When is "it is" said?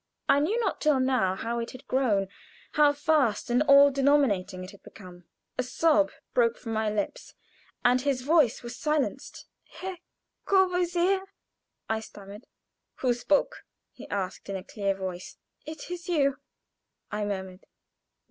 15.67-16.09